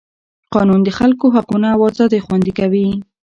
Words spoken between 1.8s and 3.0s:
ازادۍ خوندي کوي.